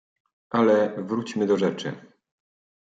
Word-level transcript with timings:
"Ale 0.49 1.03
wróćmy 1.03 1.47
do 1.47 1.57
rzeczy." 1.57 2.11